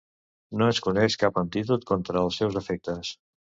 [0.61, 3.15] No es coneix cap antídot contra els seus efectes.